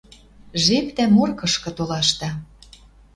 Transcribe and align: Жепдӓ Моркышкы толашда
Жепдӓ 0.63 1.05
Моркышкы 1.15 1.69
толашда 1.77 2.29